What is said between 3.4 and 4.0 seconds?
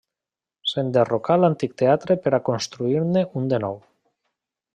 un de nou.